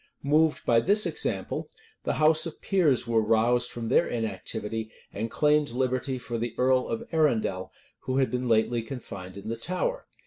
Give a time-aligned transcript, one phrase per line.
[0.23, 1.69] Moved by this example,
[2.05, 6.87] the house of peers were roused from their inactivity; and claimed liberty for the earl
[6.87, 10.07] of Arundel, who had been lately confined in the Tower.